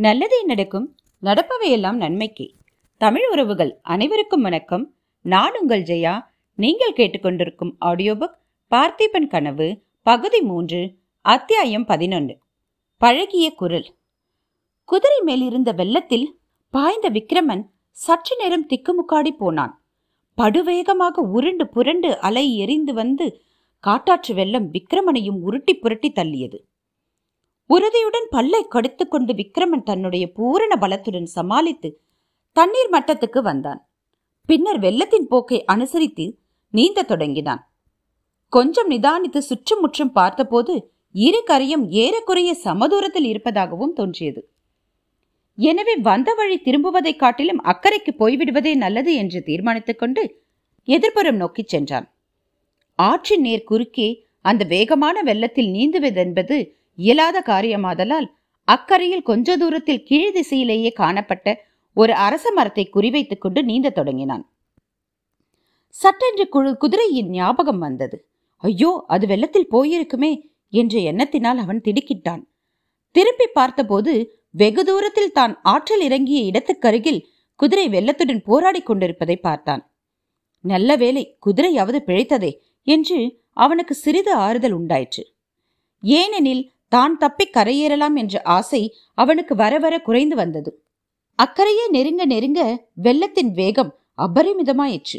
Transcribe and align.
நல்லதே 0.00 0.42
நடக்கும். 0.42 0.96
நடப்பவையெல்லாம் 1.22 1.92
நன்மைக்கு. 1.92 2.54
தமிழ் 2.98 3.28
உறவுகள் 3.30 3.78
அனைவருக்கும் 3.82 4.42
வணக்கம். 4.42 4.94
நான் 5.22 5.52
உங்கள் 5.60 5.82
ஜெயா. 5.82 6.20
நீங்கள் 6.54 6.92
கேட்டுக்கொண்டிருக்கும் 6.92 7.72
ஆடியோ 7.78 8.14
புக் 8.14 8.34
பார்த்திபன் 8.70 9.26
கனவு 9.26 9.82
பகுதி 10.02 10.40
மூன்று 10.40 10.94
அத்தியாயம் 11.20 11.84
பதினொன்று. 11.84 12.38
பழகிய 12.98 13.54
குரல். 13.54 13.94
குதிரை 14.84 15.20
மேலிருந்த 15.20 15.72
வெள்ளத்தில் 15.72 16.38
பாய்ந்த 16.70 17.10
விக்ரமன் 17.10 17.64
சற்று 17.90 18.36
நேரம் 18.36 18.66
திக்குமுக்காடி 18.66 19.30
போனான். 19.30 19.82
படுவேகமாக 20.36 21.16
உருண்டு 21.16 21.68
புரண்டு 21.68 22.20
அலை 22.20 22.56
எரிந்து 22.56 22.94
வந்து 22.94 23.40
காட்டாற்று 23.86 24.34
வெள்ளம் 24.34 24.70
விக்ரமனையும் 24.72 25.40
உருட்டி 25.40 25.74
புரட்டி 25.74 26.12
தள்ளியது. 26.14 26.58
உறுதியுடன் 27.68 28.26
பல்லை 28.30 28.66
கடித்துக்கொண்டு 28.68 29.32
விக்ரமன் 29.32 29.82
தன்னுடைய 29.82 30.32
பூரண 30.32 30.76
பலத்துடன் 30.80 31.24
சமாளித்து 31.24 32.00
தண்ணீர் 32.52 32.90
மட்டத்துக்கு 32.90 33.42
வந்தான். 33.42 33.88
பின்னர் 34.46 34.78
வெள்ளத்தின் 34.78 35.28
போக்கை 35.28 35.64
அனுசரித்து 35.64 36.38
நீந்தத் 36.70 37.08
தொடங்கினான். 37.08 37.72
கொஞ்சம் 38.48 38.90
நிதானித்து 38.90 39.38
சுற்றுமுற்றும் 39.38 40.12
பார்த்தபோது 40.12 40.92
இரு 41.12 41.42
கரையும் 41.46 41.90
ஏறக்குறைய 41.90 42.54
சமதூரத்தில் 42.54 43.24
இருப்பதாகவும் 43.24 43.92
தோன்றியது. 43.92 44.48
எனவே 45.56 45.96
வந்த 45.96 46.34
வழி 46.34 46.58
திரும்புவதைக் 46.58 47.16
காட்டிலும் 47.16 47.64
அக்கறைக்கு 47.64 48.14
போய்விடுவதே 48.18 48.76
நல்லது 48.76 49.14
என்று 49.14 49.42
தீர்மானித்துக் 49.42 49.98
கொண்டு 49.98 50.42
எதிர்ப்புறம் 50.86 51.36
நோக்கிச் 51.36 51.68
சென்றான். 51.68 52.14
ஆற்றின் 52.94 53.40
நேர் 53.40 53.64
குறுக்கே 53.64 54.26
அந்த 54.40 54.64
வேகமான 54.64 55.22
வெள்ளத்தில் 55.22 55.72
நீந்துவதென்பது 55.72 56.77
இயலாத 56.98 57.42
காரியமாதலால் 57.46 58.28
அக்கறையில் 58.68 59.22
கொஞ்ச 59.22 59.56
தூரத்தில் 59.56 60.02
கீழ் 60.02 60.34
திசையிலேயே 60.36 60.90
காணப்பட்ட 60.92 61.46
ஒரு 61.96 62.12
அரச 62.12 62.50
மரத்தை 62.52 62.84
குறிவைத்துக் 62.94 63.38
கொண்டு 63.38 63.60
நீந்தத் 63.64 63.94
தொடங்கினான். 63.94 64.44
சட்டென்று 65.88 66.48
குழு 66.48 66.76
குதிரையின் 66.76 67.30
ஞாபகம் 67.30 67.78
வந்தது. 67.78 68.16
ஐயோ 68.56 69.04
அது 69.06 69.26
வெள்ளத்தில் 69.26 69.70
போயிருக்குமே 69.70 70.32
என்ற 70.72 70.94
எண்ணத்தினால் 71.00 71.60
அவன் 71.64 71.80
திடுக்கிட்டான். 71.80 72.42
திரும்பி 73.10 73.46
பார்த்தபோது 73.52 74.12
வெகு 74.50 74.84
தூரத்தில் 74.84 75.32
தான் 75.32 75.54
ஆற்றில் 75.62 76.00
இறங்கிய 76.00 76.40
இடத்துக்கருகில் 76.50 77.20
குதிரை 77.54 77.86
வெள்ளத்துடன் 77.88 78.42
போராடிக் 78.46 78.88
கொண்டிருப்பதை 78.88 79.36
பார்த்தான். 79.36 79.82
நல்ல 80.64 80.90
வேலை 80.96 81.38
குதிரையாவது 81.46 81.98
பிழைத்ததே 82.06 82.52
என்று 82.86 83.18
அவனுக்கு 83.52 83.94
சிறிது 83.94 84.32
ஆறுதல் 84.34 84.72
உண்டாயிற்று. 84.72 85.22
ஏனெனில் 86.02 86.62
தான் 86.88 87.16
தப்பி 87.16 87.50
கரையேறலாம் 87.56 88.16
என்ற 88.16 88.40
ஆசை 88.42 88.96
அவனுக்கு 89.14 89.54
வர 89.54 89.78
வர 89.78 90.00
குறைந்து 90.00 90.36
வந்தது. 90.36 90.82
அக்கறையே 91.38 91.90
நெருங்க 91.90 92.24
நெருங்க 92.24 92.86
வெள்ளத்தின் 92.94 93.52
வேகம் 93.52 93.98
அபரிமிதமாயிற்று. 94.18 95.18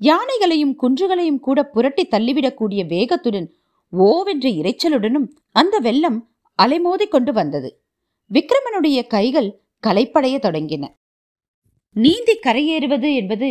யானைகளையும் 0.00 0.74
குன்றுகளையும் 0.82 1.40
கூட 1.40 1.64
புரட்டி 1.64 2.08
தள்ளிவிடக்கூடிய 2.10 2.86
வேகத்துடன் 2.86 3.48
ஓவென்ற 3.92 4.46
இரைச்சலுடனும் 4.60 5.28
அந்த 5.50 5.78
வெள்ளம் 5.78 6.18
அலைமோதிக் 6.58 7.08
கொண்டு 7.08 7.32
வந்தது. 7.32 7.80
விக்ரமனுடைய 8.30 9.06
கைகள் 9.06 9.60
களைப்படைய 9.86 10.36
தொடங்கின. 10.38 10.84
நீந்தி 11.90 12.34
கரையேறுவது 12.46 13.14
என்பது 13.14 13.48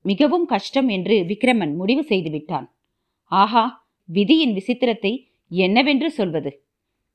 மிகவும் 0.00 0.46
கஷ்டம் 0.46 0.88
என்று 0.88 1.16
விக்ரமன் 1.24 1.74
முடிவு 1.74 2.02
செய்துவிட்டான் 2.08 2.66
ஆஹா 3.24 3.86
விதியின் 4.04 4.54
விசித்திரத்தை 4.58 5.27
என்னவென்று 5.48 6.10
சொல்வது? 6.10 6.64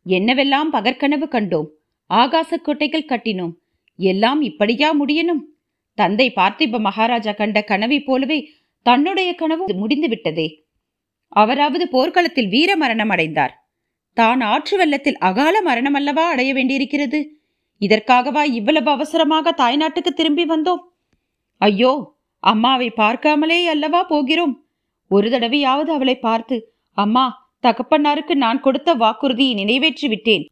என்னவெல்லாம் 0.06 0.70
பகற்கனவு 0.72 1.28
கண்டோம்? 1.28 1.68
ஆகாசக் 2.10 2.64
கோட்டைகள் 2.64 3.06
கட்டினோம். 3.06 3.54
எல்லாம் 3.98 4.42
இப்படியா 4.42 5.06
முடியணும்? 5.06 5.42
தந்தை 5.96 6.32
பார்த்திப 6.36 6.80
மகாராஜா 6.80 7.32
கண்ட 7.32 7.64
கனவை 7.64 8.04
போலவே 8.04 8.50
தன்னுடைய 8.82 9.36
கனவு 9.36 9.74
முடிந்து 9.74 10.08
விட்டதே. 10.08 10.66
அவராவது 11.28 11.90
போர்க்களத்தில் 11.90 12.48
வீர 12.48 12.76
மரணம் 12.76 13.10
அடைந்தார். 13.10 13.68
தான் 14.14 14.42
ஆற்று 14.42 14.78
வெள்ளத்தில் 14.78 15.18
அகால 15.18 15.62
மரணம் 15.62 15.94
அல்லவா 15.94 16.30
அடைய 16.30 16.54
வேண்டியிருக்கிறது? 16.54 17.38
இதற்காகவா 17.80 18.44
இவ்வளவு 18.44 18.92
அவசரமாக 18.92 19.56
தாய்நாட்டுக்கு 19.58 20.08
திரும்பி 20.08 20.46
வந்தோம்? 20.46 20.80
ஐயோ 21.58 22.16
அம்மாவை 22.40 22.92
பார்க்காமலே 22.98 23.66
அல்லவா 23.66 24.04
போகிறோம்? 24.04 24.66
ஒரு 25.08 25.30
தடவையாவது 25.30 25.90
அவளை 25.90 26.18
பார்த்து 26.18 26.74
அம்மா 26.92 27.43
தகப்பனாருக்கு 27.66 28.36
நான் 28.36 28.60
கொடுத்த 28.60 28.90
வாக்குறுதியை 28.94 29.54
நிறைவேற்றி 29.54 30.08
விட்டேன் 30.08 30.46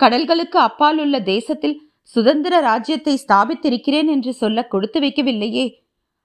கடல்களுக்கு 0.00 0.58
அப்பால் 0.68 0.98
உள்ள 0.98 1.16
தேசத்தில் 1.20 1.76
சுதந்திர 2.02 2.54
ராஜ்யத்தை 2.60 3.14
ஸ்தாபித்திருக்கிறேன் 3.24 4.08
என்று 4.14 4.32
சொல்ல 4.32 4.58
கொடுத்து 4.66 4.98
வைக்கவில்லையே. 5.00 5.66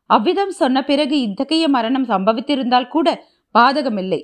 அவ்விதம் 0.09 0.51
சொன்ன 0.51 0.77
பிறகு 0.83 1.15
இத்தகைய 1.21 1.65
மரணம் 1.67 2.05
சம்பவித்திருந்தால் 2.05 2.87
கூட 2.87 3.07
பாதகமில்லை. 3.55 4.21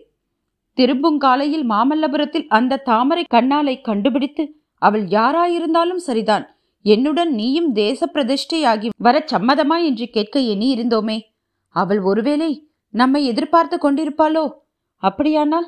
திரும்பும் 0.77 1.17
காலையில் 1.17 1.65
மாமல்லபுரத்தில் 1.69 2.47
அந்த 2.47 2.81
தாமரை 2.89 3.23
கண்ணாலை 3.29 3.75
கண்டுபிடித்து 3.81 4.43
அவள் 4.81 5.05
யாராயிருந்தாலும் 5.07 6.03
சரிதான். 6.07 6.45
என்னுடன் 6.85 7.31
நீயும் 7.33 7.71
தேச 7.73 8.09
பிரதிஷ்டையாகி 8.13 8.89
வரச் 8.97 9.31
சம்மதமா 9.33 9.77
என்று 9.83 10.05
கேட்க 10.09 10.39
எண்ணி 10.53 10.67
இருந்தோமே. 10.75 11.17
அவள் 11.75 12.01
ஒருவேளை 12.01 12.51
நம்மை 12.93 13.21
எதிர்பார்த்து 13.25 13.77
கொண்டிருப்பாளோ? 13.77 14.45
அப்படியானால் 15.03 15.67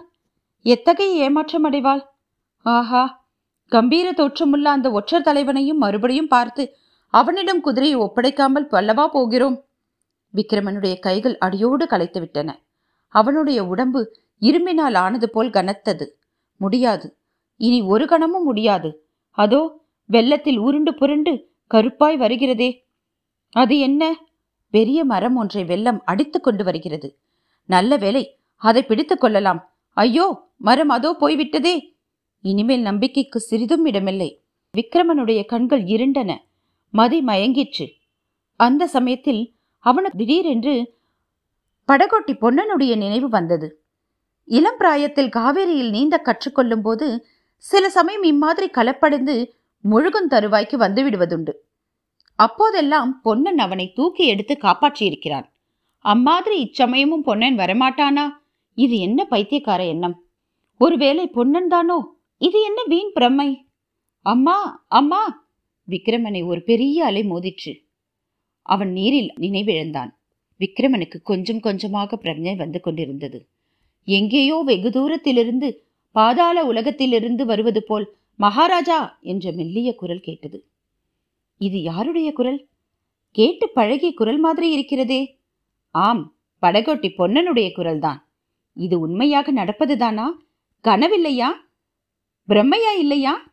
எத்தகைய 0.63 1.23
ஏமாற்றம் 1.23 1.71
அடைவாள்? 1.71 2.05
ஆஹா 2.61 3.25
கம்பீர 3.67 4.11
தோற்றமுள்ள 4.11 4.63
அந்த 4.63 4.91
ஒற்றர் 4.91 5.21
தலைவனையும் 5.21 5.77
மறுபடியும் 5.77 6.27
பார்த்து 6.27 6.75
அவனிடம் 7.07 7.61
குதிரையை 7.61 7.99
ஒப்படைக்காமல் 7.99 8.67
பல்லவா 8.67 9.07
போகிறோம். 9.07 9.63
விக்ரமனுடைய 10.33 10.99
கைகள் 10.99 11.37
அடியோடு 11.37 11.85
களைத்துவிட்டன 11.85 12.49
அவனுடைய 13.07 13.65
உடம்பு 13.65 14.15
இரும்பினால் 14.41 14.97
ஆனது 14.97 15.29
போல் 15.29 15.49
கனத்தது. 15.49 16.07
முடியாது. 16.57 17.17
இனி 17.57 17.81
ஒரு 17.81 18.05
கணமும் 18.05 18.43
முடியாது. 18.43 19.07
அதோ 19.29 19.79
வெள்ளத்தில் 20.05 20.57
உருண்டு 20.57 20.93
புரண்டு 20.93 21.49
கருப்பாய் 21.73 22.17
வருகிறதே. 22.17 22.83
அது 23.51 23.79
என்ன? 23.79 24.15
பெரிய 24.69 25.03
மரம் 25.03 25.35
ஒன்றை 25.35 25.63
வெள்ளம் 25.63 26.01
அடித்து 26.05 26.41
கொண்டு 26.41 26.63
வருகிறது. 26.63 27.17
நல்ல 27.65 27.97
வேலை 27.97 28.39
அதை 28.55 28.83
பிடித்துக் 28.83 29.19
கொள்ளலாம். 29.19 29.70
ஐயோ 29.93 30.47
மரம் 30.57 30.89
அதோ 30.89 31.15
போய்விட்டதே. 31.19 31.99
இனிமேல் 32.41 32.81
நம்பிக்கைக்கு 32.81 33.39
சிறிதும் 33.39 33.85
இடமில்லை. 33.85 34.43
விக்ரமனுடைய 34.77 35.45
கண்கள் 35.45 35.83
இருண்டன. 35.83 36.37
மதி 36.89 37.21
மயங்கிற்று. 37.21 37.87
அந்த 38.55 38.87
சமயத்தில் 38.87 39.55
அவனுக்கு 39.79 40.17
திடீரென்று 40.17 40.95
படகோட்டி 41.87 42.33
பொன்னனுடைய 42.41 42.95
நினைவு 42.95 43.29
வந்தது. 43.29 43.83
இளம் 44.45 44.77
பிராயத்தில் 44.77 45.29
காவேரியில் 45.29 45.89
நீந்த 45.89 46.21
கற்றுக்கொள்ளும் 46.25 46.81
போது 46.81 47.25
சில 47.57 47.89
சமயம் 47.89 48.23
இம்மாதிரி 48.23 48.69
கலப்படைந்து 48.69 49.51
முழுகும் 49.83 50.29
தருவாய்க்கு 50.29 50.75
வந்து 50.75 51.09
விடுவதுண்டு. 51.09 51.53
அப்போதெல்லாம் 52.35 53.21
பொன்னன் 53.21 53.57
அவனை 53.57 53.93
தூக்கி 53.95 54.25
எடுத்து 54.25 54.57
காப்பாற்றியிருக்கிறான். 54.61 55.45
அம்மாதிரி 55.97 56.57
இச்சமயமும் 56.63 57.23
பொன்னன் 57.23 57.57
வரமாட்டானா? 57.57 58.40
இது 58.83 58.95
என்ன 58.99 59.19
பைத்தியக்கார 59.25 59.81
எண்ணம்? 59.87 60.15
ஒருவேளை 60.81 61.25
பொன்னன் 61.27 61.67
தானோ 61.67 61.97
இது 62.41 62.57
என்ன 62.61 62.79
வீண் 62.87 63.11
பிரமை 63.11 63.49
அம்மா 64.25 64.55
அம்மா! 64.91 65.21
விக்ரமனை 65.87 66.41
ஒரு 66.45 66.61
பெரிய 66.63 67.05
அலை 67.05 67.21
மோதிற்று. 67.23 67.73
அவன் 68.65 68.91
நீரில் 68.91 69.29
நினைவிழந்தான். 69.39 70.11
விக்ரமனுக்கு 70.59 71.17
கொஞ்சம் 71.21 71.59
கொஞ்சமாக 71.59 72.19
பிரஜை 72.23 72.53
வந்து 72.55 72.79
கொண்டிருந்தது. 72.79 73.39
எங்கேயோ 74.07 74.57
வெகு 74.61 74.89
தூரத்திலிருந்து 74.91 75.69
பாதாள 76.15 76.57
உலகத்திலிருந்து 76.65 77.45
வருவது 77.45 77.83
போல் 77.83 78.07
மகாராஜா! 78.39 78.99
என்ற 79.23 79.45
மெல்லிய 79.51 79.89
குரல் 79.95 80.25
கேட்டது. 80.27 80.59
இது 81.61 81.77
யாருடைய 81.81 82.29
குரல்? 82.33 82.59
கேட்டு 83.35 83.65
பழகிய 83.69 84.13
குரல் 84.13 84.39
மாதிரி 84.39 84.69
இருக்கிறதே. 84.71 85.21
ஆம் 85.95 86.23
படகோட்டி 86.63 87.09
பொன்னனுடைய 87.17 87.69
குரல்தான். 87.71 88.19
இது 88.73 88.99
உண்மையாக 88.99 89.53
நடப்பதுதானா 89.53 90.25
கனவில்லையா? 90.83 91.47
பிரம்மையா 92.47 92.97
இல்லையா? 92.99 93.51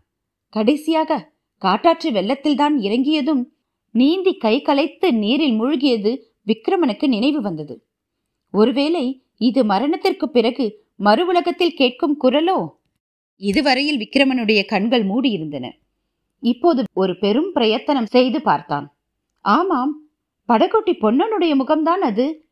கடைசியாக 0.49 1.33
காட்டாற்று 1.59 2.11
வெள்ளத்தில்தான் 2.11 2.79
இறங்கியதும் 2.79 3.53
நீந்தி 3.91 4.35
கை 4.35 4.63
கலைத்து 4.63 5.15
நீரில் 5.15 5.61
மூழ்கியது 5.61 6.19
விக்ரமனுக்கு 6.47 7.09
நினைவு 7.09 7.41
வந்தது. 7.41 7.87
ஒருவேளை 8.51 9.25
இது 9.37 9.65
மரணத்திற்கு 9.65 10.29
பிறகு 10.29 10.85
மறு 10.97 11.27
உலகத்தில் 11.27 11.75
கேட்கும் 11.75 12.21
குரலோ? 12.23 12.69
இதுவரையில் 13.37 13.99
விக்ரமனுடைய 13.99 14.65
கண்கள் 14.65 15.07
மூடியிருந்தன. 15.07 15.71
இப்போது 16.41 16.85
ஒரு 16.93 17.19
பெரும் 17.19 17.51
பிரயத்தனம் 17.53 18.07
செய்து 18.07 18.43
பார்த்தான். 18.43 18.97
ஆமாம் 19.41 20.03
படகோட்டி 20.49 20.93
பொன்னனுடைய 21.01 21.55
முகம்தான் 21.55 22.03
அது. 22.03 22.48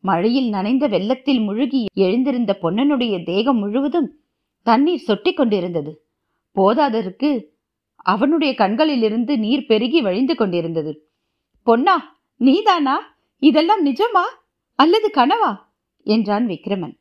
மழையில் 0.00 0.48
நனைந்த 0.48 0.86
வெள்ளத்தில் 0.86 1.40
முழுகி 1.40 1.86
எழுந்திருந்த 1.94 2.58
பொன்னனுடைய 2.62 3.24
தேகம் 3.24 3.58
முழுவதும் 3.58 4.20
தண்ணீர் 4.62 5.04
சொட்டிக் 5.06 5.36
கொண்டிருந்தது. 5.36 6.04
போதாதற்கு 6.56 7.44
அவனுடைய 7.96 8.54
கண்களிலிருந்து 8.54 9.38
நீர் 9.38 9.66
பெருகி 9.66 10.00
வழிந்து 10.00 10.34
கொண்டிருந்தது. 10.34 11.10
பொன்னா 11.62 12.20
நீதானா? 12.36 13.16
இதெல்லாம் 13.38 13.86
நிஜமா? 13.86 14.24
அல்லது 14.74 15.10
கனவா? 15.14 15.56
என்றான் 16.02 16.46
விக்ரமன். 16.46 16.96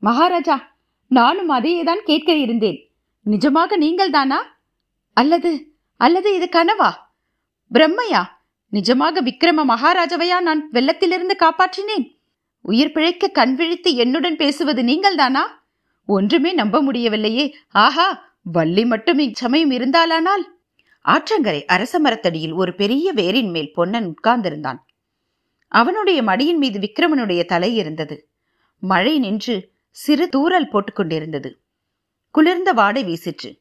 மகாராஜா 0.00 0.76
நானும் 1.08 1.50
அதையேதான் 1.50 2.02
கேட்க 2.04 2.34
இருந்தேன். 2.34 2.92
நிஜமாக 3.26 3.76
நீங்கள் 3.76 4.10
தானா 4.10 4.60
அல்லது 5.12 5.76
அல்லது 5.96 6.34
இது 6.34 6.48
கனவா? 6.52 6.90
பிரம்மையா 7.74 8.22
நிஜமாக 8.72 9.20
விக்ரம 9.20 9.64
மகாராஜாவையா 9.64 10.40
நான் 10.40 10.70
வெள்ளத்திலிருந்து 10.70 11.36
காப்பாற்றினேன்? 11.38 12.17
உயிர் 12.68 12.92
பிழைக்க 12.92 13.28
கண் 13.28 13.54
விழித்து 13.54 13.94
என்னுடன் 13.94 14.36
பேசுவது 14.36 14.82
நீங்கள்தானா? 14.82 15.40
ஒன்றுமே 16.06 16.52
நம்ப 16.52 16.82
முடியவில்லையே. 16.82 17.54
ஆஹா 17.68 18.36
வள்ளி 18.42 18.84
மட்டும் 18.84 19.18
இச்சமயம் 19.18 19.70
இருந்தாலானால்? 19.70 20.44
ஆற்றங்கரை 21.04 21.64
அரச 21.64 21.98
மரத்தடியில் 21.98 22.52
ஒரு 22.52 22.74
பெரிய 22.74 23.12
வேரின் 23.14 23.50
மேல் 23.50 23.72
பொன்னன் 23.72 24.14
உட்கார்ந்திருந்தான். 24.14 24.78
அவனுடைய 25.68 26.22
மடியின் 26.22 26.56
மீது 26.56 26.78
விக்ரமனுடைய 26.78 27.44
தலை 27.44 27.76
இருந்தது. 27.76 28.28
மழை 28.78 29.18
நின்று 29.18 29.70
சிறு 29.90 30.28
தூரல் 30.28 30.68
போட்டுக்கொண்டிருந்தது. 30.68 31.52
குளிர்ந்த 32.30 32.72
வாடை 32.72 33.04
வீசிற்று. 33.04 33.60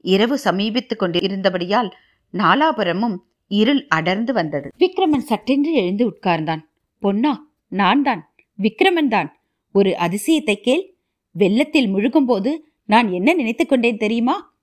இரவு 0.00 0.38
சமீபித்துக் 0.44 0.98
கொண்டு 0.98 1.20
இருந்தபடியால் 1.20 1.90
நாலாபுரமும் 2.32 3.16
இருள் 3.48 3.86
அடர்ந்து 3.88 4.32
வந்தது. 4.32 4.70
விக்ரமன் 4.78 5.18
சட்டென்று 5.18 5.72
எழுந்து 5.72 6.10
உட்கார்ந்தான். 6.10 6.60
பொன்னா 7.00 7.46
நான் 7.68 8.02
தான் 8.02 8.27
விக்ரமன் 8.58 9.08
தான். 9.08 9.28
ஒரு 9.72 9.90
அதிசயத்தை 9.90 10.54
கேள். 10.54 10.84
வெள்ளத்தில் 11.32 11.94
முழுகும்போது 11.94 12.50
நான் 12.84 13.12
என்ன 13.12 13.34
நினைத்துக்கொண்டேன் 13.34 13.96
தெரியுமா? 13.96 14.56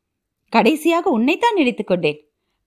கடைசியாக 0.49 1.09
உன்னைத்தான் 1.09 1.57
நினைத்துக்கொண்டேன் 1.57 2.19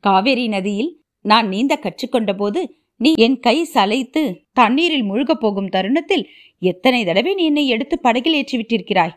காவேரி 0.04 0.48
நதியில் 0.48 0.90
நான் 1.20 1.48
நீந்த 1.48 1.75
கற்றுக்கொண்ட 1.76 2.32
போது 2.32 2.60
நீ 2.96 3.12
என் 3.14 3.38
கை 3.40 3.64
சலைத்து 3.64 4.22
தண்ணீரில் 4.52 5.02
முழுகப் 5.02 5.40
போகும் 5.40 5.69
தருணத்தில் 5.69 6.25
எத்தனை 6.58 7.04
தடவை 7.04 7.34
நீ 7.34 7.44
என்னை 7.44 7.66
எடுத்து 7.66 7.96
படகில் 7.98 8.32
ஏற்றி 8.32 8.56
விட்டிருக்கிறாய் 8.58 9.14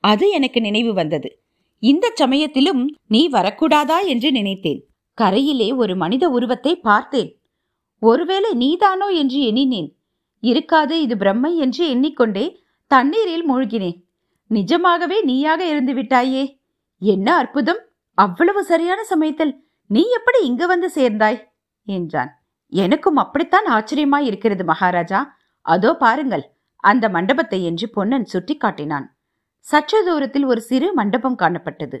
அது 0.00 0.30
எனக்கு 0.30 0.60
நினைவு 0.60 0.92
வந்தது. 0.92 1.28
இந்த 1.78 2.06
சமயத்திலும் 2.14 2.82
நீ 3.06 3.28
வரக்கூடாதா 3.28 3.98
என்று 4.06 4.32
நினைத்தேன். 4.32 4.80
கரையிலே 5.18 5.76
ஒரு 5.76 5.96
மனித 5.96 6.24
உருவத்தை 6.28 6.76
பார்த்தேன். 6.76 7.30
ஒருவேளை 7.98 8.50
நீதானோ 8.54 9.06
என்று 9.06 9.40
எண்ணினேன். 9.40 9.90
இருக்காது 10.42 11.00
இது 11.00 11.16
பிரம்மை 11.16 11.54
என்று 11.54 11.88
எண்ணிக்கொண்டே 11.88 12.46
தண்ணீரில் 12.86 13.46
மூழ்கினேன் 13.50 13.98
நிஜமாகவே 14.46 15.22
நீயாக 15.22 15.64
இருந்து 15.64 15.92
விட்டாயே. 15.94 16.60
என்ன 16.98 17.36
அற்புதம்? 17.36 17.80
அவ்வளவு 18.14 18.64
சரியான 18.64 19.04
சமயத்தில் 19.04 19.52
நீ 19.86 20.02
எப்படி 20.08 20.44
இங்கு 20.44 20.66
வந்து 20.66 20.88
சேர்ந்தாய்? 20.90 21.38
என்றான். 21.86 22.30
எனக்கும் 22.72 23.16
அப்படித்தான் 23.16 23.66
ஆச்சரியமாய் 23.66 24.26
இருக்கிறது 24.26 24.64
மகாராஜா. 24.64 25.20
அதோ 25.60 25.94
பாருங்கள் 25.94 26.44
அந்த 26.76 27.08
மண்டபத்தை 27.08 27.64
என்று 27.64 27.90
பொன்னன் 27.90 28.24
சுட்டி 28.24 28.56
காட்டினான் 28.56 29.06
சற்று 29.60 30.04
தூரத்தில் 30.04 30.44
ஒரு 30.44 30.60
சிறு 30.60 30.94
மண்டபம் 30.94 31.36
காணப்பட்டது. 31.38 31.98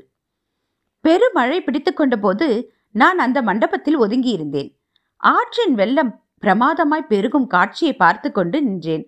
பெருமழை 1.04 1.58
பிடித்துக் 1.62 1.98
கொண்டபோது 2.00 2.46
நான் 2.90 3.18
அந்த 3.18 3.38
மண்டபத்தில் 3.42 3.98
ஒதுங்கியிருந்தேன். 3.98 4.70
ஆற்றின் 5.16 5.74
வெள்ளம் 5.74 6.12
பிரமாதமாய் 6.44 7.10
பெருகும் 7.12 7.50
காட்சியை 7.54 7.94
பார்த்து 8.02 8.28
கொண்டு 8.38 8.58
நின்றேன். 8.66 9.04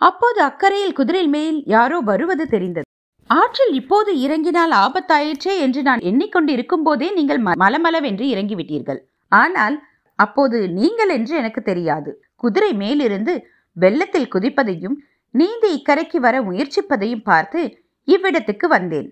அப்போது 0.00 0.40
அக்கறையில் 0.48 0.96
குதிரை 0.98 1.24
மேல் 1.34 1.58
யாரோ 1.74 1.98
வருவது 2.10 2.44
தெரிந்தது. 2.54 2.86
ஆற்றில் 3.30 3.72
இப்போது 3.78 4.10
இறங்கினால் 4.24 4.72
ஆபத்தாயிற்றே 4.84 5.54
என்று 5.64 5.80
நான் 5.88 6.02
எண்ணிக்கொண்டிருக்கும் 6.10 6.84
போதே 6.86 7.08
நீங்கள் 7.18 7.40
மலமளவென்று 7.62 8.26
இறங்கிவிட்டீர்கள். 8.34 9.00
ஆனால் 9.32 9.76
அப்போது 10.18 10.58
நீங்கள் 10.78 11.10
என்று 11.16 11.34
எனக்கு 11.40 11.60
தெரியாது. 11.62 12.10
குதிரை 12.42 12.70
மேலிருந்து 12.82 13.34
வெள்ளத்தில் 13.76 14.32
குதிப்பதையும் 14.34 14.96
நீந்தி 15.34 15.68
இக்கரைக்கு 15.78 16.18
வர 16.26 16.36
முயற்சிப்பதையும் 16.48 17.26
பார்த்து 17.28 17.60
இவ்விடத்துக்கு 18.08 18.66
வந்தேன். 18.76 19.08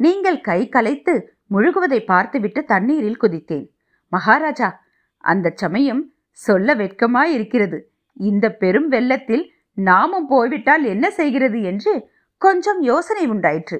நீங்கள் 0.00 0.38
கை 0.48 0.60
கலைத்து 0.74 1.14
முழுகுவதை 1.54 2.00
பார்த்துவிட்டு 2.12 2.60
தண்ணீரில் 2.72 3.20
குதித்தேன். 3.22 3.66
மகாராஜா 4.12 4.68
அந்த 5.24 5.52
சமயம் 5.62 6.02
சொல்ல 6.38 6.74
வெட்கமாய் 6.74 7.32
இருக்கிறது 7.36 7.78
இந்த 8.16 8.46
பெரும் 8.52 8.88
வெள்ளத்தில் 8.88 9.44
நாமும் 9.78 10.26
போய்விட்டால் 10.26 10.84
என்ன 10.84 11.06
செய்கிறது 11.10 11.58
என்று 11.62 11.92
கொஞ்சம் 12.42 12.80
யோசனை 12.82 13.24
உண்டாயிற்று. 13.26 13.78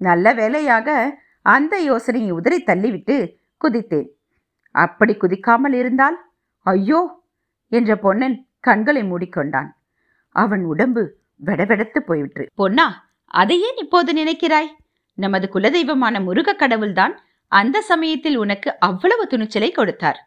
நல்ல 0.00 0.32
வேளையாக 0.34 0.88
அந்த 1.46 1.74
யோசனையை 1.82 2.30
உதறி 2.30 2.58
தள்ளிவிட்டு 2.62 3.16
குதித்தேன். 3.60 4.08
அப்படி 4.74 5.12
குதிக்காமல் 5.16 5.72
இருந்தால் 5.72 6.16
ஐயோ! 6.66 7.00
என்ற 7.72 7.90
பொன்னன் 7.96 8.36
கண்களை 8.60 9.02
மூடிக்கொண்டான். 9.02 9.68
அவன் 10.36 10.62
உடம்பு 10.64 11.02
வெடவெடத்து 11.40 12.00
போய்விட்டு 12.00 12.44
பொன்னா 12.54 12.86
அதை 13.34 13.56
ஏன் 13.60 13.80
இப்போது 13.84 14.10
நினைக்கிறாய்? 14.12 14.70
நமது 15.18 15.46
குலதெய்வமான 15.54 16.16
முருக 16.24 16.54
கடவுள்தான் 16.54 17.14
அந்த 17.52 17.76
சமயத்தில் 17.82 18.36
உனக்கு 18.36 18.70
அவ்வளவு 18.78 19.24
துணிச்சலை 19.26 19.70
கொடுத்தார். 19.72 20.18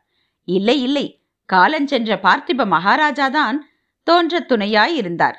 இல்லை 0.48 0.78
இல்லை 0.82 1.06
காலஞ்சென்ற 1.54 2.12
பார்த்திப 2.26 2.66
மகாராஜாதான் 2.76 3.58
தோன்ற 4.08 4.40
துணையாய் 4.40 4.96
இருந்தார் 4.96 5.38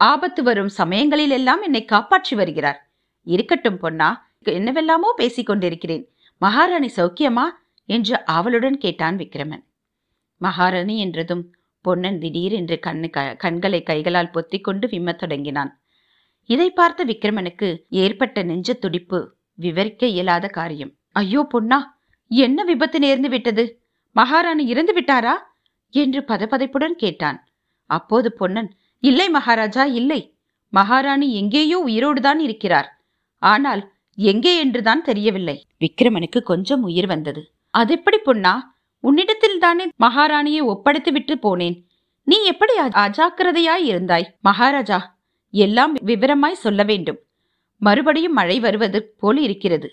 ஆபத்து 0.00 0.40
வரும் 0.42 0.68
சமயங்களில் 0.68 1.30
எல்லாம் 1.30 1.62
என்னை 1.62 1.84
காப்பாற்றி 1.84 2.34
வருகிறார். 2.36 2.78
இருக்கட்டும் 3.26 3.78
பொன்னா 3.78 4.08
என்னவெல்லாமோ 4.42 5.08
பேசிக் 5.16 5.46
கொண்டிருக்கிறேன். 5.46 6.04
மகாராணி 6.42 6.90
சௌக்கியமா? 6.96 7.46
என்று 7.88 8.24
ஆவலுடன் 8.26 8.78
கேட்டான் 8.78 9.16
விக்ரமன். 9.16 9.62
மகாராணி 10.40 10.98
என்றதும் 10.98 11.42
பொன்னன் 11.84 12.18
திடீரென்று 12.18 12.76
கண்ணு 12.86 13.08
க 13.10 13.34
கண்களை 13.34 13.80
கைகளால் 13.82 14.32
பொத்திக்கொண்டு 14.34 14.86
விம்மத் 14.90 15.18
தொடங்கினான். 15.18 15.70
இதை 16.48 16.68
பார்த்த 16.70 17.04
விக்ரமனுக்கு 17.04 17.68
ஏற்பட்ட 18.02 18.42
நெஞ்ச 18.42 18.72
துடிப்பு 18.74 19.18
விவரிக்க 19.58 20.06
இயலாத 20.06 20.46
காரியம். 20.48 20.92
ஐயோ 21.12 21.42
பொன்னா 21.48 21.78
என்ன 22.30 22.64
விபத்து 22.64 22.98
நேர்ந்து 22.98 23.28
விட்டது? 23.28 23.64
மகாராணி 24.18 24.66
இறந்து 24.66 24.92
விட்டாரா? 24.92 25.34
என்று 25.90 26.20
பதபதைப்புடன் 26.20 26.96
கேட்டான். 26.96 27.48
அப்போது 27.90 28.32
பொன்னன் 28.32 28.70
இல்லை 29.00 29.28
மகாராஜா 29.28 29.84
இல்லை. 29.84 30.38
மகாராணி 30.70 31.34
எங்கேயோ 31.34 31.78
உயிரோடுதான் 31.86 32.38
இருக்கிறார். 32.38 32.88
ஆனால் 33.38 33.92
எங்கே 34.18 34.58
என்றுதான் 34.58 35.02
தெரியவில்லை. 35.02 35.66
விக்ரமனுக்கு 35.80 36.40
கொஞ்சம் 36.42 36.82
உயிர் 36.82 37.06
வந்தது. 37.06 37.52
அதெப்படி 37.70 38.18
பொன்னா? 38.18 38.76
உன்னிடத்தில் 39.00 39.58
தானே 39.58 39.84
மகாராணியை 40.00 40.62
ஒப்படைத்து 40.62 41.12
விட்டு 41.12 41.34
போனேன். 41.34 41.76
நீ 42.24 42.44
எப்படி 42.44 42.74
அஜாக்கிரதையாய் 42.78 43.84
இருந்தாய்? 43.90 44.26
மகாராஜா 44.40 45.16
எல்லாம் 45.50 45.94
விவரமாய் 46.06 46.62
சொல்ல 46.64 46.82
வேண்டும். 46.82 47.20
மறுபடியும் 47.76 48.32
மழை 48.32 48.60
வருவது 48.60 49.00
போல் 49.20 49.36
இருக்கிறது. 49.36 49.88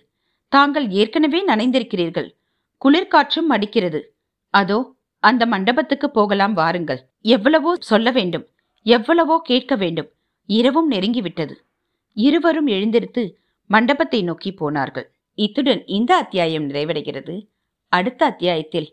தாங்கள் 0.48 0.88
ஏற்கனவே 0.90 1.40
நனைந்திருக்கிறீர்கள். 1.46 2.30
குளிர்காற்றும் 2.82 3.50
அடிக்கிறது. 3.50 4.15
அதோ 4.60 4.78
அந்த 5.24 5.44
மண்டபத்துக்கு 5.54 6.08
போகலாம் 6.10 6.54
வாருங்கள். 6.54 7.02
எவ்வளவோ 7.26 7.72
சொல்ல 7.90 8.12
வேண்டும் 8.12 8.46
எவ்வளவோ 8.86 9.36
கேட்க 9.44 9.74
வேண்டும் 9.84 10.10
இரவும் 10.50 10.90
நெருங்கிவிட்டது. 10.92 11.56
இருவரும் 12.18 12.68
எழுந்திருத்து 12.68 13.24
மண்டபத்தை 13.70 14.20
நோக்கி 14.24 14.52
போனார்கள். 14.54 15.08
இத்துடன் 15.38 15.82
இந்த 15.98 16.12
அத்தியாயம் 16.16 16.68
நிறைவடைகிறது. 16.70 17.36
அடுத்த 17.94 18.22
அத்தியாயத்தில் 18.26 18.90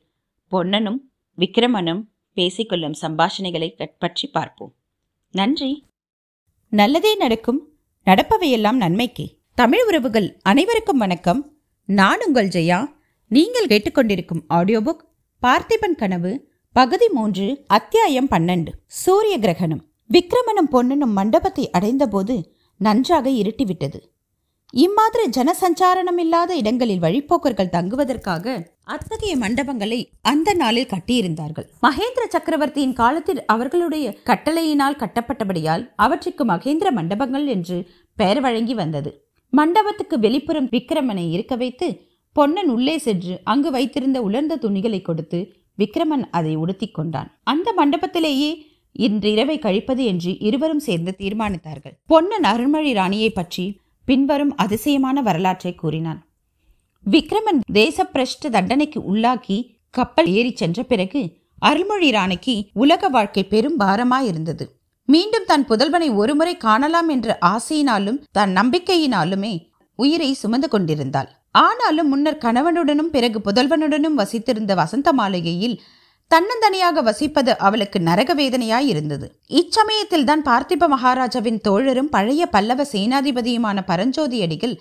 பொன்னனும் 0.52 0.98
விக்ரமனும் 1.38 2.02
பேசிக்கொள்ளும் 2.36 2.96
சம்பாஷணைகளை 3.02 3.68
பற்றி 3.98 4.26
பார்ப்போம். 4.28 4.72
நன்றி. 5.34 5.70
நல்லதே 6.72 7.12
நடக்கும் 7.16 7.60
நடப்பவையெல்லாம் 8.06 8.78
நன்மைக்கு. 8.82 9.24
தமிழ் 9.58 9.84
உறவுகள் 9.88 10.28
அனைவருக்கும் 10.42 11.02
வணக்கம். 11.04 11.40
நான் 11.88 12.22
உங்கள் 12.26 12.52
ஜெயா. 12.56 12.80
நீங்கள் 13.30 13.70
கேட்டுக்கொண்டிருக்கும் 13.72 14.44
ஆடியோ 14.48 14.80
புக் 14.80 15.02
பார்த்திபன் 15.44 15.94
கனவு 15.96 16.48
பகுதி 16.72 17.08
மூன்று 17.08 17.64
அத்தியாயம் 17.66 18.28
பன்னெண்டு. 18.30 18.68
சூரிய 18.86 19.38
கிரகணம். 19.38 19.80
விக்ரமனும் 20.10 20.68
பொன்னனும் 20.70 21.12
மண்டபத்தை 21.12 21.70
அடைந்தபோது 21.70 22.34
நன்றாக 22.76 23.30
இருட்டிவிட்டது. 23.30 23.98
இம்மாதிரி 24.74 25.24
ஜனசஞ்சாரணம் 25.38 26.18
இல்லாத 26.18 26.54
இடங்களில் 26.54 27.00
வழிப்போக்கர்கள் 27.00 27.68
தங்குவதற்காக 27.68 28.54
அத்தகைய 28.84 29.36
மண்டபங்களை 29.36 30.04
அந்த 30.22 30.54
நாளில் 30.54 30.88
கட்டியிருந்தார்கள். 30.92 31.66
மகேந்திர 31.82 32.26
சக்கரவர்த்தியின் 32.28 32.92
காலத்தில் 32.92 33.44
அவர்களுடைய 33.44 34.14
கட்டளையினால் 34.24 35.00
கட்டப்பட்டபடியால் 35.02 35.92
அவற்றுக்கு 35.96 36.44
மகேந்திர 36.44 36.90
மண்டபங்கள் 36.90 37.46
என்று 37.46 37.88
பெயர் 38.14 38.40
வழங்கி 38.40 38.74
வந்தது. 38.74 39.12
மண்டபத்துக்கு 39.50 40.18
வெளிப்புறம் 40.18 40.70
விக்கிரமனை 40.70 41.30
இருக்க 41.30 41.56
வைத்து 41.56 41.88
பொன்னன் 42.32 42.68
உள்ளே 42.68 42.98
சென்று 42.98 43.40
அங்கு 43.44 43.70
வைத்திருந்த 43.70 44.22
உலர்ந்த 44.22 44.56
துணிகளை 44.56 45.02
கொடுத்து 45.02 45.54
விக்ரமன் 45.78 46.24
அதை 46.30 46.56
உடுத்திக் 46.56 46.94
கொண்டான். 46.94 47.40
அந்த 47.42 47.74
மண்டபத்திலேயே 47.76 48.50
இன்றிரவை 48.92 49.58
கழிப்பது 49.58 50.04
என்று 50.04 50.38
இருவரும் 50.38 50.78
சேர்ந்து 50.78 51.14
தீர்மானித்தார்கள். 51.18 51.94
பொன்னன் 52.06 52.44
அருள்மொழி 52.44 52.92
ராணியை 52.92 53.30
பற்றி 53.30 53.80
பின்வரும் 54.04 54.56
அதிசயமான 54.56 55.22
வரலாற்றை 55.22 55.74
கூறினான். 55.74 56.20
விக்ரமன் 57.06 57.60
தேசப்பிரஷ்ட 57.72 58.50
தண்டனைக்கு 58.50 59.14
உள்ளாக்கி 59.14 59.58
கப்பல் 59.90 60.26
ஏறி 60.26 60.52
சென்ற 60.54 60.82
பிறகு 60.82 61.22
அருள்மொழி 61.58 62.10
ராணிக்கு 62.10 62.54
உலக 62.72 63.08
வாழ்க்கை 63.08 63.44
பெரும் 63.44 63.78
பாரமாயிருந்தது. 63.80 64.64
மீண்டும் 65.04 65.44
தன் 65.46 65.66
புதல்வனை 65.68 66.14
ஒருமுறை 66.14 66.56
காணலாம் 66.56 67.08
என்ற 67.08 67.38
ஆசையினாலும் 67.46 68.22
தன் 68.30 68.52
நம்பிக்கையினாலுமே 68.56 69.52
உயிரை 69.98 70.32
சுமந்து 70.32 70.68
கொண்டிருந்தாள். 70.68 71.30
ஆனாலும் 71.54 72.08
முன்னர் 72.08 72.42
கணவனுடனும் 72.44 73.10
பிறகு 73.10 73.38
புதல்வனுடனும் 73.40 74.18
வசித்திருந்த 74.20 74.74
வசந்த 74.74 75.12
மாளிகையில் 75.12 75.76
தன்னந்தனியாக 76.30 77.02
வசிப்பது 77.02 77.52
அவளுக்கு 77.58 77.98
நரக 78.00 78.34
வேதனையாய் 78.34 78.88
இருந்தது 78.88 79.26
இச்சமயத்தில் 79.60 80.24
தான் 80.24 80.42
பார்த்திப 80.42 80.88
மகாராஜாவின் 80.88 81.60
தோழரும் 81.68 82.08
பழைய 82.08 82.42
பல்லவ 82.46 82.86
சேனாதிபதியுமான 82.92 83.80
பரஞ்சோதி 83.90 84.38
அடிகள் 84.42 84.74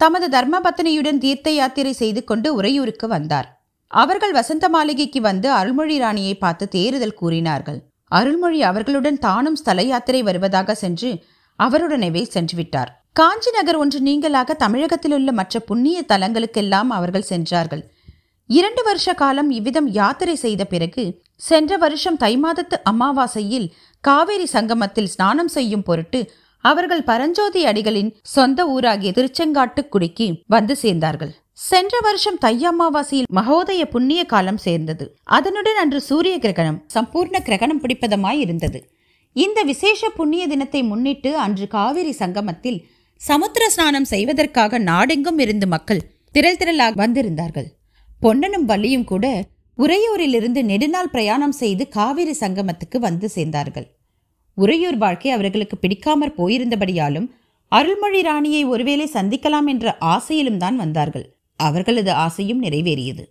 தமது 0.00 0.26
தர்மபத்தினியுடன் 0.28 1.18
தீர்த்த 1.18 1.50
யாத்திரை 1.50 1.92
செய்து 1.92 2.24
கொண்டு 2.24 2.54
உறையூருக்கு 2.54 3.06
வந்தார். 3.08 3.48
அவர்கள் 3.90 4.32
வசந்த 4.32 4.68
மாளிகைக்கு 4.68 5.20
வந்து 5.20 5.48
அருள்மொழி 5.52 5.96
ராணியை 5.98 6.34
பார்த்து 6.34 6.68
தேறுதல் 6.68 7.18
கூறினார்கள். 7.20 7.78
அருள்மொழி 8.10 8.62
அவர்களுடன் 8.62 9.18
தானும் 9.18 9.56
ஸ்தல 9.56 9.82
யாத்திரை 9.82 10.22
வருவதாக 10.22 10.74
சென்று 10.74 11.10
அவருடனவே 11.58 12.22
சென்றுவிட்டார். 12.34 12.90
காஞ்சி 13.16 13.50
நகர் 13.54 13.78
ஒன்று 13.82 13.98
நீங்களாக 14.06 14.54
தமிழகத்தில் 14.54 15.14
உள்ள 15.16 15.30
மற்ற 15.38 15.60
புண்ணிய 15.68 15.98
தலங்களுக்கெல்லாம் 16.10 16.90
அவர்கள் 16.96 17.26
சென்றார்கள். 17.30 17.80
இரண்டு 18.50 18.82
வருஷ 18.88 19.12
காலம் 19.12 19.50
இவ்விதம் 19.56 19.88
யாத்திரை 19.96 20.34
செய்த 20.42 20.62
பிறகு 20.64 21.04
சென்ற 21.46 21.76
வருஷம் 21.84 22.18
தை 22.22 22.30
மாதத்து 22.44 22.76
அமாவாசையில் 22.90 23.66
காவேரி 24.04 24.46
சங்கமத்தில் 24.52 25.10
ஸ்நானம் 25.14 25.50
செய்யும் 25.56 25.84
பொருட்டு 25.88 26.20
அவர்கள் 26.64 27.02
பரஞ்சோதி 27.10 27.64
அடிகளின் 27.70 28.12
சொந்த 28.34 28.66
ஊராகிய 28.74 29.10
திருச்செங்காட்டுக்குடிக்கு 29.18 30.28
வந்து 30.54 30.76
சேர்ந்தார்கள். 30.82 31.32
சென்ற 31.68 31.94
வருஷம் 32.06 32.40
தை 32.44 32.54
அமாவாசையில் 32.70 33.30
மகோதய 33.38 33.82
புண்ணிய 33.94 34.22
காலம் 34.32 34.62
சேர்ந்தது. 34.66 35.04
அதனுடன் 35.38 35.80
அன்று 35.82 36.00
சூரிய 36.08 36.36
கிரகணம் 36.44 36.80
சம்பூர்ண 36.94 37.36
கிரகணம் 37.48 37.82
பிடிப்பதமாய் 37.82 38.42
இருந்தது 38.44 38.80
இந்த 39.36 39.58
விசேஷ 39.72 40.08
புண்ணிய 40.16 40.44
தினத்தை 40.52 40.80
முன்னிட்டு 40.84 41.32
அன்று 41.42 41.66
காவிரி 41.74 42.14
சங்கமத்தில் 42.22 42.80
சமுத்திர 43.20 43.68
ஸ்நானம் 43.68 44.04
செய்வதற்காக 44.04 44.78
நாடெங்கும் 44.78 45.38
இருந்து 45.38 45.66
மக்கள் 45.66 46.02
திரள் 46.32 46.56
திரளாக 46.56 46.94
வந்திருந்தார்கள். 46.94 47.66
பொன்னனும் 48.20 48.68
வள்ளியும் 48.68 49.04
கூட 49.04 49.26
உறையூரிலிருந்து 49.78 50.62
நெடுநாள் 50.62 51.10
பிரயாணம் 51.10 51.52
செய்து 51.52 51.88
காவிரி 51.88 52.34
சங்கமத்துக்கு 52.40 52.98
வந்து 52.98 53.30
சேர்ந்தார்கள். 53.34 53.86
உறையூர் 54.54 54.96
வாழ்க்கை 54.96 55.30
அவர்களுக்கு 55.30 55.76
பிடிக்காமற் 55.78 56.36
போயிருந்தபடியாலும் 56.36 57.28
அருள்மொழி 57.68 58.22
ராணியை 58.22 58.64
ஒருவேளை 58.64 59.10
சந்திக்கலாம் 59.12 59.66
என்ற 59.66 59.96
ஆசையிலும் 59.98 60.56
தான் 60.56 60.76
வந்தார்கள். 60.76 61.26
அவர்களது 61.56 62.12
ஆசையும் 62.12 62.62
நிறைவேறியது. 62.62 63.24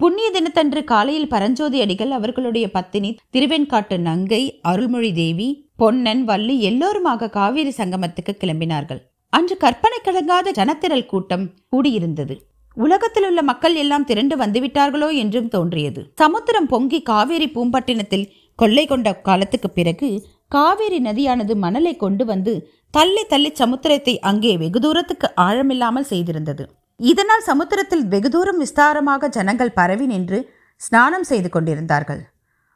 புண்ணிய 0.00 0.30
தினத்தன்று 0.30 0.84
காலையில் 0.84 1.28
பரஞ்சோதி 1.28 1.80
அடிகள் 1.80 2.10
அவர்களுடைய 2.10 2.70
பத்தினி 2.70 3.10
திருவெண்காட்டு 3.32 3.96
நங்கை 3.98 4.60
அருள்மொழி 4.62 5.12
தேவி 5.12 5.48
பொன்னன் 5.82 6.22
வள்ளி 6.28 6.54
எல்லோருமாக 6.68 7.28
காவிரி 7.36 7.72
சங்கமத்துக்கு 7.78 8.32
கிளம்பினார்கள். 8.42 9.00
அன்று 9.32 9.54
கற்பனை 9.62 9.98
கலங்காத 10.06 10.52
ஜனத்திரள் 10.58 11.08
கூட்டம் 11.12 11.46
கூடியிருந்தது. 11.72 12.34
உலகத்தில் 12.76 13.26
உள்ள 13.28 13.40
மக்கள் 13.48 13.74
எல்லாம் 13.82 14.06
திரண்டு 14.10 14.34
வந்துவிட்டார்களோ 14.42 15.08
என்றும் 15.22 15.48
தோன்றியது. 15.54 16.00
சமுத்திரம் 16.22 16.68
பொங்கி 16.72 16.98
காவேரி 17.10 17.48
பூம்பட்டினத்தில் 17.56 18.28
கொள்ளை 18.58 18.84
கொண்ட 18.86 19.08
காலத்துக்கு 19.28 19.68
பிறகு 19.78 20.08
காவேரி 20.56 20.98
நதியானது 21.08 21.54
மணலை 21.64 21.94
கொண்டு 21.96 22.24
வந்து 22.30 22.54
தள்ளி 22.94 23.24
தள்ளி 23.32 23.50
சமுத்திரத்தை 23.60 24.14
அங்கே 24.30 24.52
வெகு 24.62 24.80
தூரத்துக்கு 24.84 25.28
ஆழமில்லாமல் 25.46 26.10
செய்திருந்தது. 26.12 26.64
இதனால் 27.00 27.44
சமுத்திரத்தில் 27.50 28.04
வெகு 28.14 28.30
தூரம் 28.34 28.60
விஸ்தாரமாக 28.64 29.30
ஜனங்கள் 29.36 29.76
பரவி 29.78 30.06
நின்று 30.12 30.40
ஸ்நானம் 30.80 31.26
செய்து 31.30 31.48
கொண்டிருந்தார்கள். 31.50 32.22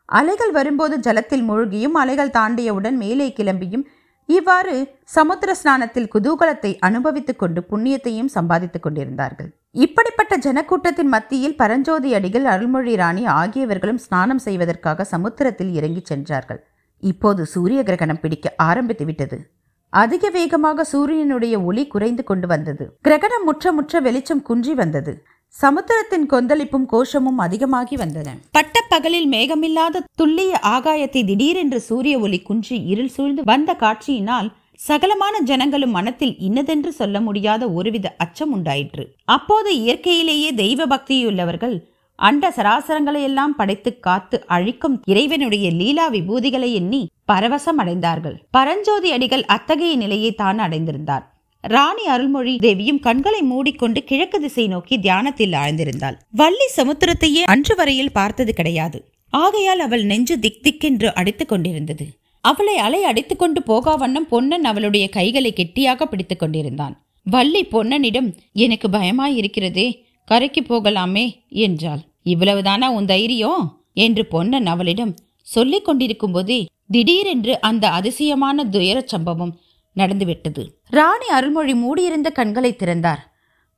அலைகள் 0.07 0.51
வரும்போது 0.51 0.99
ஜலத்தில் 0.99 1.43
மூழ்கியும் 1.43 1.97
அலைகள் 1.97 2.31
தாண்டியவுடன் 2.31 2.97
மேலே 2.97 3.33
கிளம்பியும் 3.37 3.85
இவ்வாறு 4.27 4.89
சமுத்திர 5.05 5.55
ஸ்நானத்தில் 5.65 6.09
குதூகலத்தை 6.15 6.77
அனுபவித்துக் 6.79 7.39
கொண்டு 7.39 7.65
புண்ணியத்தையும் 7.71 8.27
சம்பாதித்துக் 8.27 8.83
கொண்டிருந்தார்கள். 8.83 9.51
இப்படிப்பட்ட 9.71 10.37
ஜனக்கூட்டத்தின் 10.37 11.09
மத்தியில் 11.09 11.57
பரஞ்சோதி 11.57 12.15
அடிகள் 12.15 12.45
அருள்மொழி 12.45 12.97
ராணி 12.97 13.27
ஆகியவர்களும் 13.27 13.99
ஸ்நானம் 13.99 14.39
செய்வதற்காக 14.39 15.05
சமுத்திரத்தில் 15.05 15.73
இறங்கிச் 15.75 16.05
சென்றார்கள். 16.05 16.67
இப்போது 16.99 17.47
சூரிய 17.47 17.83
கிரகணம் 17.83 18.21
பிடிக்க 18.21 18.55
ஆரம்பித்து 18.57 19.05
விட்டது. 19.05 19.51
அதிக 19.89 20.31
வேகமாக 20.31 20.85
சூரியனுடைய 20.85 21.61
ஒளி 21.61 21.87
குறைந்து 21.87 22.25
கொண்டு 22.25 22.47
வந்தது. 22.47 22.99
கிரகணம் 23.03 23.45
முற்ற 23.45 23.73
முற்ற 23.73 24.01
வெளிச்சம் 24.01 24.43
குன்றி 24.43 24.75
வந்தது. 24.75 25.27
சமுத்திரத்தின் 25.55 26.27
கொந்தளிப்பும் 26.33 26.87
கோஷமும் 26.93 27.39
அதிகமாகி 27.45 27.97
வந்தன. 27.97 28.29
பட்ட 28.57 28.81
பகலில் 28.89 29.29
மேகமில்லாத 29.29 30.03
துல்லிய 30.21 30.59
ஆகாயத்தை 30.75 31.21
திடீரென்று 31.25 31.79
சூரிய 31.81 32.15
ஒளி 32.19 32.39
குன்றி 32.41 32.77
இருள் 32.93 33.13
சூழ்ந்து 33.15 33.43
வந்த 33.51 33.73
காட்சியினால் 33.75 34.49
சகலமான 34.89 35.35
ஜனங்களும் 35.41 35.95
மனத்தில் 35.97 36.35
இன்னதென்று 36.39 36.91
சொல்ல 36.93 37.21
முடியாத 37.21 37.63
ஒருவித 37.69 38.07
அச்சம் 38.25 38.53
உண்டாயிற்று. 38.53 39.05
அப்போது 39.37 39.71
இயற்கையிலேயே 39.85 40.51
தெய்வ 40.55 40.87
பக்தியுள்ளவர்கள் 40.87 41.77
அண்ட 42.19 42.51
சராசரங்களை 42.57 43.23
எல்லாம் 43.29 43.55
படைத்து 43.57 43.91
காத்து 44.07 44.37
அழிக்கும் 44.47 44.99
இறைவனுடைய 45.05 45.71
லீலா 45.71 46.09
விபூதிகளை 46.11 46.71
எண்ணி 46.73 47.01
பரவசம் 47.33 47.81
அடைந்தார்கள். 47.85 48.37
பரஞ்சோதி 48.51 49.11
அடிகள் 49.13 49.45
அத்தகைய 49.57 49.95
நிலையை 49.97 50.33
தான் 50.35 50.59
அடைந்திருந்தார். 50.59 51.25
ராணி 51.69 52.07
அருள்மொழி 52.07 52.57
தேவியும் 52.57 53.01
கண்களை 53.01 53.43
மூடிக்கொண்டு 53.43 54.05
கிழக்கு 54.05 54.41
திசை 54.41 54.67
நோக்கி 54.67 54.99
தியானத்தில் 54.99 55.53
ஆழ்ந்திருந்தாள். 55.53 56.17
வள்ளி 56.31 56.69
சமுத்திரத்தையே 56.77 57.43
அன்று 57.45 57.77
வரையில் 57.77 58.13
பார்த்தது 58.13 58.55
கிடையாது. 58.55 59.11
ஆகையால் 59.31 59.79
அவள் 59.79 60.05
நெஞ்சு 60.05 60.39
திக் 60.39 60.61
திக்கென்று 60.63 61.07
அடித்துக் 61.07 61.49
கொண்டிருந்தது. 61.49 62.07
அவளை 62.41 62.77
அலை 62.77 63.05
அடித்துக்கொண்டு 63.05 63.63
போகா 63.67 63.99
வண்ணம் 63.99 64.29
பொன்னன் 64.29 64.65
அவளுடைய 64.65 65.09
கைகளை 65.09 65.53
கெட்டியாக 65.53 66.07
பிடித்துக் 66.07 66.39
கொண்டிருந்தான். 66.39 67.05
வள்ளி 67.25 67.65
பொன்னனிடம் 67.65 68.37
எனக்கு 68.53 68.89
பயமாயிருக்கிறதே 68.89 70.03
கரைக்கு 70.25 70.61
போகலாமே 70.61 71.35
என்றாள். 71.49 71.99
இவ்வளவுதானா 72.25 72.87
உன் 72.87 73.07
தைரியம்? 73.07 73.81
என்று 73.95 74.27
பொன்னன் 74.27 74.67
அவளிடம் 74.67 75.15
சொல்லிக் 75.43 75.85
கொண்டிருக்கும் 75.85 76.33
போதே 76.33 76.67
திடீரென்று 76.89 77.61
அந்த 77.61 77.89
அதிசயமான 77.89 78.65
துயரச் 78.65 79.09
சம்பவம் 79.09 79.59
நடந்துவிட்டது. 79.95 80.76
ராணி 80.91 81.29
அருள்மொழி 81.29 81.75
மூடியிருந்த 81.75 82.31
கண்களை 82.31 82.77
திறந்தார். 82.77 83.23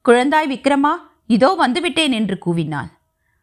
குழந்தாய் 0.05 0.50
விக்ரமா 0.55 0.93
இதோ 1.27 1.57
வந்துவிட்டேன் 1.59 2.12
என்று 2.12 2.38
கூவினாள். 2.47 2.91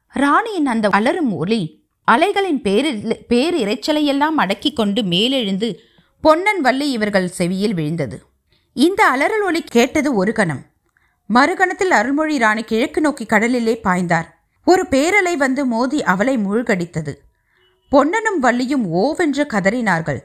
ராணியின் 0.10 0.66
அந்த 0.66 0.88
அலரும் 0.88 1.32
ஒலி 1.32 1.84
அலைகளின் 2.08 2.62
பேரில் 2.62 3.26
பேர் 3.28 3.56
இறைச்சலையெல்லாம் 3.56 4.38
அடக்கி 4.38 4.74
கொண்டு 4.74 5.02
மேலெழுந்து 5.02 5.80
பொன்னன் 6.22 6.62
வள்ளி 6.62 6.92
இவர்கள் 6.92 7.28
செவியில் 7.28 7.74
விழுந்தது. 7.74 8.18
இந்த 8.74 9.02
அலறல் 9.08 9.44
ஒலி 9.44 9.62
கேட்டது 9.62 10.16
ஒரு 10.16 10.32
கணம். 10.32 10.64
மறுகணத்தில் 11.34 11.92
அருள்மொழி 11.92 12.38
ராணி 12.38 12.64
கிழக்கு 12.64 13.02
நோக்கி 13.02 13.26
கடலிலே 13.26 13.80
பாய்ந்தார். 13.84 14.28
ஒரு 14.64 14.84
பேரலை 14.90 15.36
வந்து 15.38 15.66
மோதி 15.66 16.04
அவளை 16.04 16.38
மூழ்கடித்தது. 16.38 17.14
பொன்னனும் 17.92 18.44
வள்ளியும் 18.44 18.86
ஓவென்று 18.94 19.44
கதறினார்கள். 19.54 20.20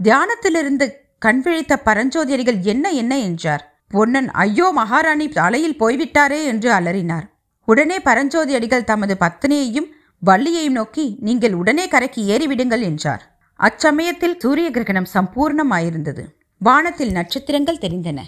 தியானத்திலிருந்து 0.00 0.86
கண் 1.18 1.40
விழித்த 1.40 1.82
பரஞ்சோதியரிகள் 1.84 2.60
என்ன 2.60 2.90
என்ன 2.90 3.18
என்றார்? 3.18 3.82
பொன்னன் 3.88 4.30
ஐயோ 4.30 4.72
மகாராணி 4.74 5.32
அலையில் 5.32 5.76
போய்விட்டாரே 5.78 6.44
என்று 6.44 6.72
அலறினார். 6.72 7.22
உடனே 7.64 8.00
பரஞ்சோதி 8.00 8.54
அடிகள் 8.54 8.84
தமது 8.84 9.16
பத்தினியையும் 9.20 9.86
வள்ளியையும் 10.18 10.72
நோக்கி 10.72 11.16
நீங்கள் 11.20 11.52
உடனே 11.52 11.88
கரைக்கு 11.88 12.22
ஏறிவிடுங்கள் 12.22 12.80
என்றார். 12.80 13.38
அச்சமயத்தில் 13.56 14.36
சூரிய 14.38 14.70
கிரகணம் 14.70 15.06
சம்பூர்ணமாயிருந்தது. 15.14 16.24
வானத்தில் 16.58 17.10
நட்சத்திரங்கள் 17.10 17.78
தெரிந்தன. 17.78 18.20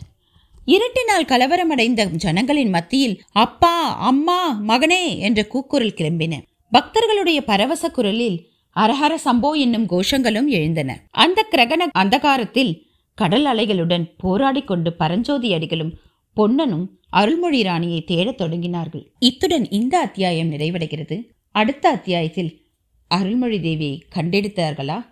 இருட்டினால் 0.66 1.26
கலவரமடைந்த 1.26 2.04
ஜனங்களின் 2.04 2.71
மத்தியில் 2.71 3.23
அப்பா 3.33 3.99
அம்மா 3.99 4.61
மகனே 4.66 5.18
என்ற 5.18 5.42
கூக்குரல் 5.42 5.95
கிளம்பின. 5.97 6.42
பக்தர்களுடைய 6.73 7.40
பரவச 7.40 7.88
குரலில் 7.88 8.47
அரஹர 8.78 9.14
சம்போ 9.25 9.56
என்னும் 9.56 9.88
கோஷங்களும் 9.88 10.47
எழுந்தன. 10.47 11.02
அந்த 11.11 11.47
கிரகண 11.50 11.87
அந்தகாரத்தில் 11.99 12.82
கடல் 13.14 13.44
அலைகளுடன் 13.44 14.14
போராடி 14.16 14.62
கொண்டு 14.62 14.92
பரஞ்சோதி 14.92 15.52
அடிகளும் 15.52 15.99
பொன்னனும் 16.35 16.87
அருள்மொழி 17.11 17.62
ராணியை 17.62 18.04
தேடத் 18.04 18.40
தொடங்கினார்கள். 18.40 19.06
இத்துடன் 19.18 19.68
இந்த 19.68 19.99
அத்தியாயம் 19.99 20.52
நிறைவடைகிறது. 20.52 21.25
அடுத்த 21.50 21.88
அத்தியாயத்தில் 21.88 22.66
அருள்மொழி 23.08 23.58
தேவியை 23.58 24.00
கண்டெடுத்தார்களா? 24.14 25.04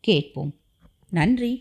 கேட்போம். 0.00 0.54
நன்றி. 1.10 1.60